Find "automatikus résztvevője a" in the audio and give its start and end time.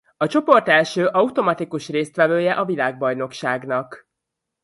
1.07-2.65